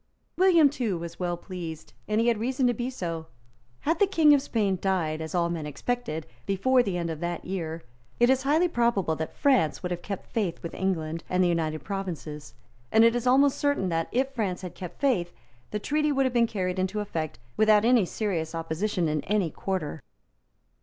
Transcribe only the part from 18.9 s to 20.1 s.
in any quarter.